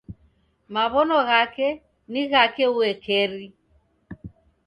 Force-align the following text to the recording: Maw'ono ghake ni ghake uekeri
Maw'ono 0.73 1.17
ghake 1.27 1.67
ni 2.11 2.21
ghake 2.31 2.65
uekeri 2.75 3.45